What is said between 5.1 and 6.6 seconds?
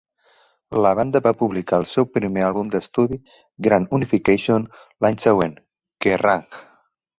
següent, Kerrang!